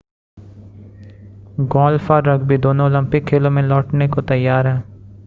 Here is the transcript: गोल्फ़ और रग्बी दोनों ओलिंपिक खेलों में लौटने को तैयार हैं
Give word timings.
गोल्फ़ 1.67 2.11
और 2.11 2.27
रग्बी 2.29 2.57
दोनों 2.57 2.85
ओलिंपिक 2.85 3.25
खेलों 3.25 3.49
में 3.49 3.61
लौटने 3.63 4.07
को 4.07 4.21
तैयार 4.21 4.67
हैं 4.67 4.83